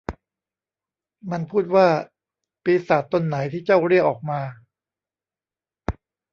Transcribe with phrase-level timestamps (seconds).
[1.31, 1.87] มันพูดว่า
[2.63, 4.41] ปีศาจตนไหนที่เจ้าเรียกออกมา